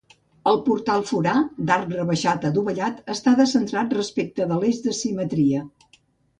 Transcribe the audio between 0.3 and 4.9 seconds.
El portal forà, d’arc rebaixat adovellat, està descentrat respecte de l’eix